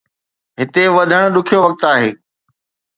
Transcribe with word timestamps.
هتي 0.59 0.83
وڌڻ 0.95 1.23
ڏکيو 1.33 1.59
وقت 1.65 1.81
آهي. 1.93 2.09